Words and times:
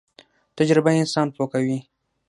تجربه 0.57 0.91
انسان 1.01 1.27
پوه 1.35 1.47
کوي 1.53 1.77